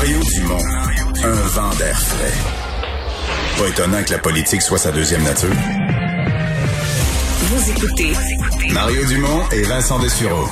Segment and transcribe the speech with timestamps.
[0.00, 0.64] Mario Dumont,
[1.24, 2.32] un vent d'air frais.
[3.58, 5.50] Pas étonnant que la politique soit sa deuxième nature.
[7.40, 8.12] Vous écoutez
[8.72, 10.48] Mario Dumont et Vincent Dessureau.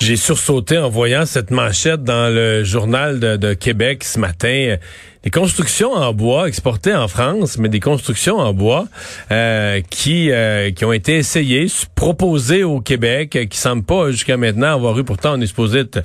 [0.00, 4.74] J'ai sursauté en voyant cette manchette dans le journal de, de Québec ce matin.
[5.22, 8.88] Des constructions en bois exportées en France, mais des constructions en bois
[9.30, 14.74] euh, qui euh, qui ont été essayées, proposées au Québec, qui semblent pas jusqu'à maintenant
[14.74, 15.04] avoir eu.
[15.04, 16.02] Pourtant, on est supposé être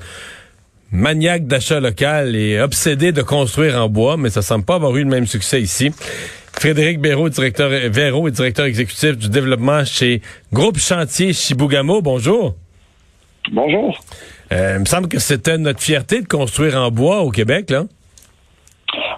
[0.91, 5.03] maniaque d'achat local et obsédé de construire en bois, mais ça semble pas avoir eu
[5.03, 5.91] le même succès ici.
[6.53, 12.01] Frédéric Béraud, directeur Véro, directeur exécutif du développement chez Groupe Chantier Chibougamau.
[12.01, 12.55] Bonjour.
[13.51, 13.97] Bonjour.
[14.51, 17.83] Euh, il me semble que c'était notre fierté de construire en bois au Québec, là.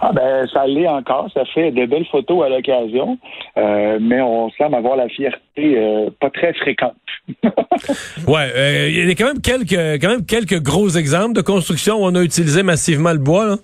[0.01, 3.17] Ah ben ça l'est encore, ça fait de belles photos à l'occasion,
[3.57, 6.95] euh, mais on semble avoir la fierté euh, pas très fréquente.
[8.27, 12.05] Ouais, il y a quand même quelques quand même quelques gros exemples de construction où
[12.05, 13.45] on a utilisé massivement le bois.
[13.45, 13.57] Là.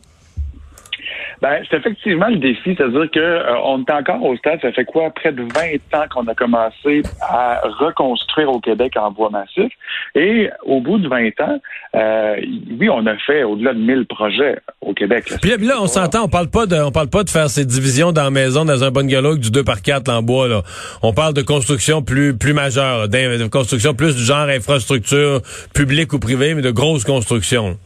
[1.41, 4.85] Ben, c'est effectivement le défi, c'est-à-dire que euh, on est encore au stade, ça fait
[4.85, 9.71] quoi, près de 20 ans qu'on a commencé à reconstruire au Québec en bois massif.
[10.15, 11.59] Et au bout de 20 ans,
[11.95, 12.35] euh,
[12.79, 15.33] oui, on a fait au-delà de 1000 projets au Québec.
[15.41, 18.11] Puis là, on s'entend, on parle pas de, on parle pas de faire ces divisions
[18.11, 20.61] dans la maison, dans un bungalow du 2 par 4 en bois, là.
[21.01, 25.41] On parle de construction plus, plus majeure, de construction plus du genre infrastructure
[25.73, 27.77] publique ou privée, mais de grosses constructions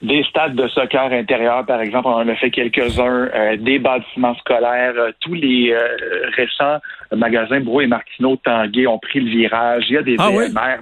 [0.00, 4.34] des stades de soccer intérieur, par exemple, on en a fait quelques-uns, euh, des bâtiments
[4.36, 5.88] scolaires, euh, tous les euh,
[6.36, 6.78] récents
[7.10, 10.30] magasins Bro et Martineau Tanguay ont pris le virage, il y a des ah,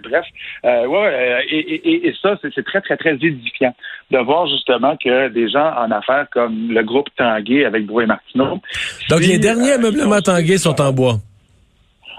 [0.03, 0.25] bref.
[0.65, 3.75] ouais, et, et, ça, c'est très, très, très édifiant
[4.11, 8.07] de voir justement que des gens en affaires comme le groupe Tanguay avec Bro et
[8.07, 8.61] Martineau.
[9.09, 11.17] Donc les derniers ameublements Tanguay sont en bois.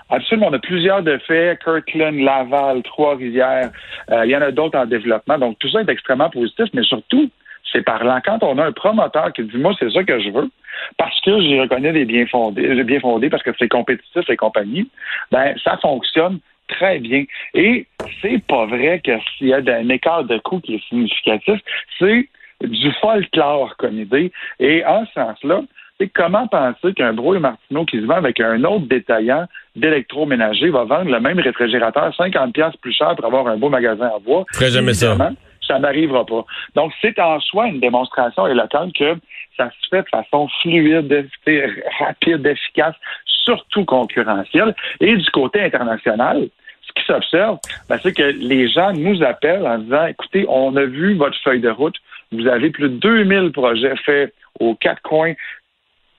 [0.10, 0.48] Absolument.
[0.50, 3.72] On a plusieurs de faits, Kirkland, Laval, Trois-Rivières.
[4.12, 5.38] Euh, il y en a d'autres en développement.
[5.38, 7.30] Donc, tout ça est extrêmement positif, mais surtout,
[7.72, 8.20] c'est parlant.
[8.24, 10.50] Quand on a un promoteur qui dit, moi, c'est ça que je veux,
[10.98, 14.90] parce que j'y reconnais des biens fondés, bien fondés, parce que c'est compétitif et compagnie,
[15.32, 17.26] ben, ça fonctionne très bien.
[17.54, 17.88] Et
[18.22, 21.60] c'est pas vrai que s'il y a un écart de coût qui est significatif,
[22.00, 22.30] c'est
[22.62, 24.32] du folklore comme idée.
[24.60, 25.62] Et en ce sens-là,
[26.00, 29.46] c'est comment penser qu'un Bro et Martineau qui se vend avec un autre détaillant
[29.76, 34.12] d'électroménager va vendre le même réfrigérateur 50 pièces plus cher pour avoir un beau magasin
[34.16, 34.46] à bois?
[34.54, 35.18] Ferais jamais ça.
[35.68, 36.46] Ça n'arrivera pas.
[36.76, 39.16] Donc, c'est en soi une démonstration éloquente que
[39.58, 41.30] ça se fait de façon fluide,
[42.00, 42.96] rapide, efficace,
[43.26, 44.76] surtout concurrentielle.
[45.02, 46.48] Et du côté international,
[46.84, 47.58] ce qui s'observe,
[47.90, 51.60] ben, c'est que les gens nous appellent en disant, écoutez, on a vu votre feuille
[51.60, 51.96] de route,
[52.32, 55.34] vous avez plus de 2000 projets faits aux quatre coins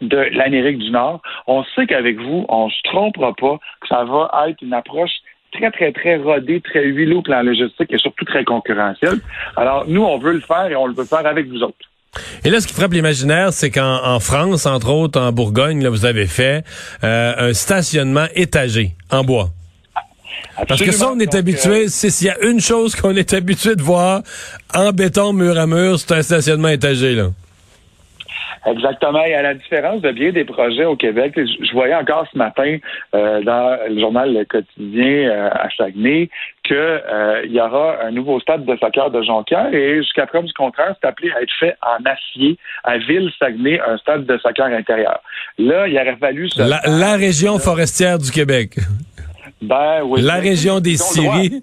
[0.00, 1.20] de l'Amérique du Nord.
[1.46, 5.10] On sait qu'avec vous, on ne se trompera pas, que ça va être une approche
[5.52, 9.20] très, très, très rodée, très huilée au plan logistique et surtout très concurrentielle.
[9.56, 11.76] Alors, nous, on veut le faire et on le veut faire avec vous autres.
[12.44, 16.06] Et là, ce qui frappe l'imaginaire, c'est qu'en France, entre autres, en Bourgogne, là, vous
[16.06, 16.64] avez fait
[17.04, 19.50] euh, un stationnement étagé en bois.
[20.66, 23.76] Parce que ça, on est habitué, euh, s'il y a une chose qu'on est habitué
[23.76, 24.22] de voir
[24.75, 27.28] en béton mur à mur, c'est un stationnement étagé, là.
[28.66, 29.25] Exactement.
[29.25, 32.78] Et à la différence de bien des projets au Québec, je, voyais encore ce matin
[33.15, 36.28] euh, dans le journal Le Quotidien euh, à Saguenay
[36.65, 40.53] qu'il euh, y aura un nouveau stade de soccer de Jonquière et jusqu'à preuve du
[40.53, 45.20] contraire, c'est appelé à être fait en acier à Ville-Saguenay, un stade de soccer intérieur.
[45.59, 46.49] Là, il aurait fallu...
[46.56, 48.78] La, la, région forestière du Québec.
[49.62, 50.22] Ben oui.
[50.22, 51.62] La région des Syries.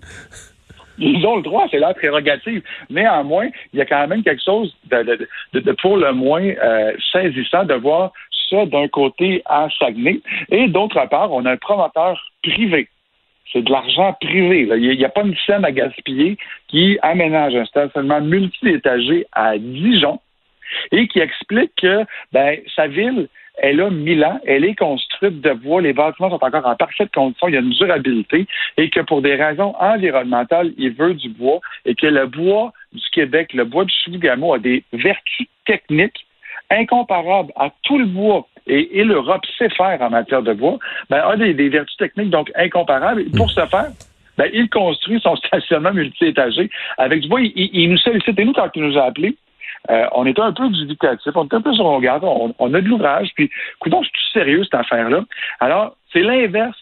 [0.97, 2.61] Ils ont le droit, c'est leur prérogative.
[2.89, 7.65] Néanmoins, il y a quand même quelque chose de, de, pour le moins euh, saisissant
[7.65, 8.11] de voir
[8.49, 10.21] ça d'un côté à Saguenay.
[10.49, 12.87] Et d'autre part, on a un promoteur privé.
[13.51, 14.67] C'est de l'argent privé.
[14.77, 16.37] Il n'y a, pas une scène à gaspiller
[16.67, 20.19] qui aménage un stationnement multi-étagé à Dijon
[20.91, 23.27] et qui explique que ben, sa ville
[23.57, 27.09] elle a mille ans, elle est construite de bois, les bâtiments sont encore en parfaite
[27.13, 31.29] condition, il y a une durabilité, et que pour des raisons environnementales, il veut du
[31.29, 36.25] bois, et que le bois du Québec, le bois du Chibougamau a des vertus techniques
[36.69, 40.79] incomparables à tout le bois et, l'Europe sait faire en matière de bois,
[41.09, 43.21] ben, a des, vertus techniques donc incomparables.
[43.21, 43.91] Et pour ce faire,
[44.37, 47.41] ben, il construit son stationnement multi-étagé avec du bois.
[47.41, 49.37] Il, nous sollicite, et nous, quand il nous a appelés,
[49.89, 52.81] euh, on était un peu dubitatif, on était un peu sur le regard, on, a
[52.81, 55.23] de l'ouvrage, puis écoutons, c'est tout sérieux cette affaire-là?
[55.59, 56.77] Alors, c'est l'inverse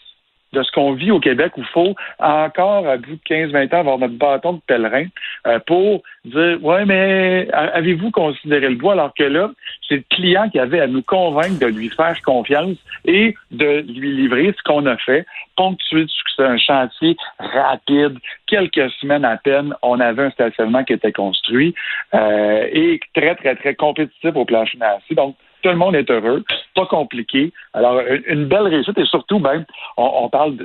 [0.54, 3.80] de ce qu'on vit au Québec où il faut encore, à bout de 15-20 ans,
[3.80, 5.06] avoir notre bâton de pèlerin
[5.48, 8.94] euh, pour dire Ouais, mais avez-vous considéré le bois?
[8.94, 9.52] Alors que là,
[9.88, 14.16] c'est le client qui avait à nous convaincre de lui faire confiance et de lui
[14.16, 15.26] livrer ce qu'on a fait,
[15.58, 18.18] ponctué de succès, un chantier rapide,
[18.48, 21.74] quelques semaines à peine, on avait un stationnement qui était construit
[22.14, 25.16] euh, et très, très, très compétitif au plan financier.
[25.16, 27.52] Donc, tout le monde est heureux, pas compliqué.
[27.74, 29.66] Alors, une belle réussite et surtout, ben,
[29.98, 30.56] on, parle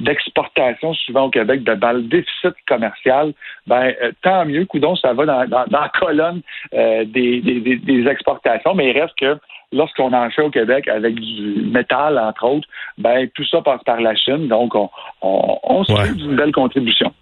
[0.00, 3.32] d'exportation souvent au Québec, de dans le déficit commercial.
[3.66, 6.42] Ben, euh, tant mieux, coudon, ça va dans, la colonne
[6.74, 9.38] euh, des, des, exportations, mais il reste que
[9.72, 12.68] lorsqu'on en fait au Québec avec du métal, entre autres,
[12.98, 14.90] ben, tout ça passe par la Chine, donc on,
[15.22, 17.12] on, se fait une belle contribution.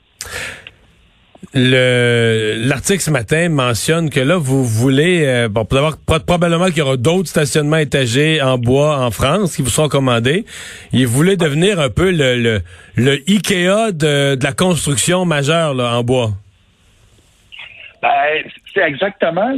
[1.55, 6.97] Le l'article ce matin mentionne que là vous voulez euh, bon probablement qu'il y aura
[6.97, 10.45] d'autres stationnements étagés en bois en France qui vous seront commandés.
[10.93, 12.61] Il voulait devenir un peu le le,
[12.97, 16.31] le Ikea de, de la construction majeure là, en bois.
[18.03, 19.53] Ben, c'est exactement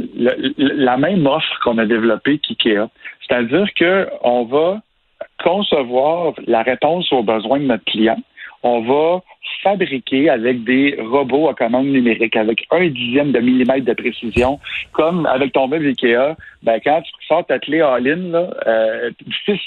[0.57, 2.89] la même offre qu'on a développée qu'IKEA.
[3.25, 4.81] C'est-à-dire qu'on va
[5.43, 8.19] concevoir la réponse aux besoins de notre client.
[8.63, 9.21] On va
[9.61, 14.59] fabriquer avec des robots à commande numérique, avec un dixième de millimètre de précision,
[14.91, 19.11] comme avec ton meuble Ikea, ben, quand tu sors ta clé all-in, là, euh,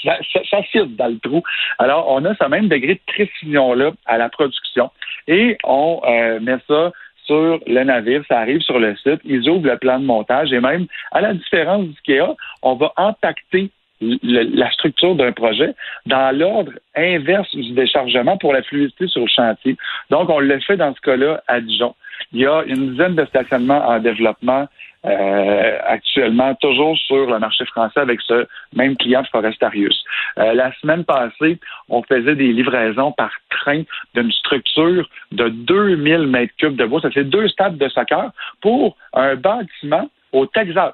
[0.03, 0.17] ça,
[0.49, 0.61] ça,
[0.97, 1.43] dans le trou.
[1.79, 4.89] Alors, on a ce même degré de précision-là à la production.
[5.27, 6.91] Et on euh, met ça
[7.25, 10.53] sur le navire, ça arrive sur le site, ils ouvrent le plan de montage.
[10.53, 13.69] Et même, à la différence d'IKEA, on va impacter
[14.01, 15.73] la structure d'un projet
[16.05, 19.77] dans l'ordre inverse du déchargement pour la fluidité sur le chantier.
[20.09, 21.95] Donc, on le fait dans ce cas-là à Dijon.
[22.33, 24.67] Il y a une dizaine de stationnements en développement
[25.05, 30.03] euh, actuellement, toujours sur le marché français avec ce même client de Forestarius.
[30.37, 33.83] Euh, la semaine passée, on faisait des livraisons par train
[34.15, 36.99] d'une structure de 2000 mètres cubes de bois.
[36.99, 40.93] Ça fait deux stades de soccer pour un bâtiment au Texas.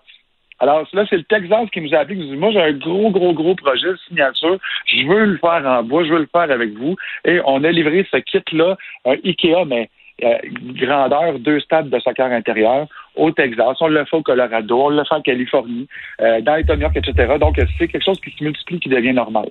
[0.59, 2.73] Alors là, c'est le Texas qui nous a appelé, qui nous dit, moi, j'ai un
[2.73, 4.57] gros, gros, gros projet de signature.
[4.85, 6.95] Je veux le faire en bois, je veux le faire avec vous.
[7.25, 9.89] Et on a livré ce kit-là, un Ikea, mais
[10.23, 10.37] euh,
[10.75, 13.77] grandeur, deux stades de soccer intérieur au Texas.
[13.81, 15.87] On le fait au Colorado, on le fait en Californie,
[16.21, 17.33] euh, dans les York, etc.
[17.39, 19.49] Donc, c'est quelque chose qui se multiplie, qui devient normal.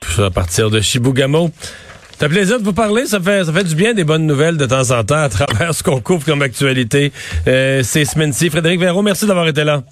[0.00, 1.48] Tout ça à partir de Chibougamau.
[2.16, 3.06] C'est un plaisir de vous parler.
[3.06, 5.74] Ça fait, ça fait du bien des bonnes nouvelles de temps en temps à travers
[5.74, 7.12] ce qu'on couvre comme actualité
[7.48, 8.50] euh, ces semaines-ci.
[8.50, 9.82] Frédéric Véraud, merci d'avoir été là.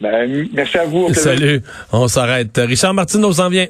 [0.00, 1.12] Ben, merci à vous.
[1.12, 1.62] Salut.
[1.92, 2.58] On s'arrête.
[2.64, 3.66] Richard Martineau s'en vient.